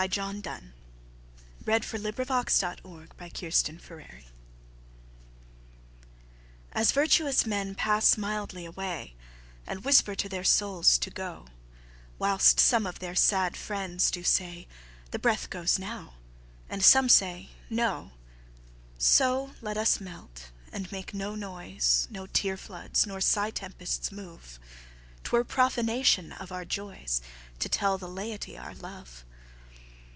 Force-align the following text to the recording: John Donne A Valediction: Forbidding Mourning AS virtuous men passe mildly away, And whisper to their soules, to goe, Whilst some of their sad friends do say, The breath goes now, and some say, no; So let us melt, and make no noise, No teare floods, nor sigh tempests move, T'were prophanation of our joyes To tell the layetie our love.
John 0.09 0.41
Donne 0.41 0.73
A 1.67 1.79
Valediction: 1.79 2.11
Forbidding 2.81 3.81
Mourning 3.87 4.23
AS 6.71 6.91
virtuous 6.91 7.45
men 7.45 7.75
passe 7.75 8.17
mildly 8.17 8.65
away, 8.65 9.13
And 9.67 9.83
whisper 9.85 10.15
to 10.15 10.27
their 10.27 10.43
soules, 10.43 10.97
to 10.97 11.11
goe, 11.11 11.45
Whilst 12.17 12.59
some 12.59 12.87
of 12.87 12.97
their 12.97 13.13
sad 13.13 13.55
friends 13.55 14.09
do 14.09 14.23
say, 14.23 14.67
The 15.11 15.19
breath 15.19 15.51
goes 15.51 15.77
now, 15.77 16.15
and 16.67 16.83
some 16.83 17.07
say, 17.07 17.49
no; 17.69 18.13
So 18.97 19.51
let 19.61 19.77
us 19.77 20.01
melt, 20.01 20.49
and 20.71 20.91
make 20.91 21.13
no 21.13 21.35
noise, 21.35 22.07
No 22.09 22.25
teare 22.25 22.57
floods, 22.57 23.05
nor 23.05 23.21
sigh 23.21 23.51
tempests 23.51 24.11
move, 24.11 24.57
T'were 25.23 25.43
prophanation 25.43 26.31
of 26.41 26.51
our 26.51 26.65
joyes 26.65 27.21
To 27.59 27.69
tell 27.69 27.99
the 27.99 28.07
layetie 28.09 28.57
our 28.57 28.73
love. 28.73 29.25